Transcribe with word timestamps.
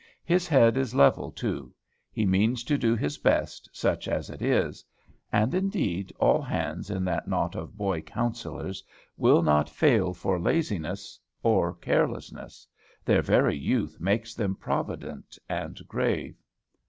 His 0.23 0.47
head 0.47 0.77
is 0.77 0.95
level 0.95 1.29
too; 1.31 1.75
he 2.11 2.25
means 2.25 2.63
to 2.63 2.75
do 2.75 2.95
his 2.95 3.19
best, 3.19 3.69
such 3.71 4.07
as 4.07 4.31
it 4.31 4.41
is; 4.41 4.83
and, 5.31 5.53
indeed, 5.53 6.11
all 6.19 6.41
hands 6.41 6.89
in 6.89 7.05
that 7.05 7.27
knot 7.27 7.55
of 7.55 7.77
boy 7.77 8.01
counsellors 8.01 8.83
will 9.15 9.43
not 9.43 9.69
fail 9.69 10.11
for 10.15 10.39
laziness 10.39 11.19
or 11.43 11.75
carelessness. 11.75 12.65
Their 13.05 13.21
very 13.21 13.55
youth 13.55 13.99
makes 13.99 14.33
them 14.33 14.55
provident 14.55 15.37
and 15.47 15.79
grave. 15.87 16.35